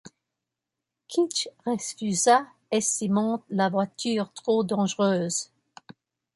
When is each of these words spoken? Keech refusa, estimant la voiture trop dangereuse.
Keech 1.09 1.49
refusa, 1.63 2.47
estimant 2.71 3.43
la 3.51 3.69
voiture 3.69 4.33
trop 4.33 4.63
dangereuse. 4.63 5.51